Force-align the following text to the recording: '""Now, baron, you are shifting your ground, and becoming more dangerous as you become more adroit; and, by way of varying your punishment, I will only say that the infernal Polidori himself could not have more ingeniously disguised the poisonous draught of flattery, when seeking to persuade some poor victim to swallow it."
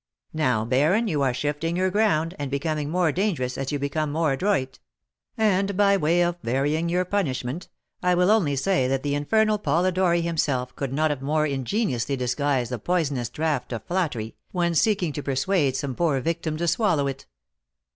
'""Now, 0.33 0.65
baron, 0.65 1.07
you 1.07 1.21
are 1.21 1.31
shifting 1.31 1.77
your 1.77 1.91
ground, 1.91 2.33
and 2.39 2.49
becoming 2.49 2.89
more 2.89 3.11
dangerous 3.11 3.55
as 3.55 3.71
you 3.71 3.77
become 3.77 4.11
more 4.11 4.31
adroit; 4.33 4.79
and, 5.37 5.77
by 5.77 5.95
way 5.95 6.23
of 6.23 6.39
varying 6.41 6.89
your 6.89 7.05
punishment, 7.05 7.69
I 8.01 8.15
will 8.15 8.31
only 8.31 8.55
say 8.55 8.87
that 8.87 9.03
the 9.03 9.13
infernal 9.13 9.59
Polidori 9.59 10.21
himself 10.21 10.75
could 10.75 10.91
not 10.91 11.11
have 11.11 11.21
more 11.21 11.45
ingeniously 11.45 12.15
disguised 12.15 12.71
the 12.71 12.79
poisonous 12.79 13.29
draught 13.29 13.71
of 13.73 13.83
flattery, 13.83 14.35
when 14.51 14.73
seeking 14.73 15.13
to 15.13 15.21
persuade 15.21 15.75
some 15.75 15.93
poor 15.93 16.19
victim 16.19 16.57
to 16.57 16.67
swallow 16.67 17.05
it." 17.05 17.27